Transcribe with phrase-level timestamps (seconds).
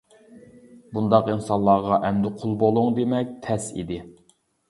[0.97, 4.01] بۇنداق ئىنسانلارغا ئەمدى قۇل بولۇڭ دېمەك تەس ئىدى.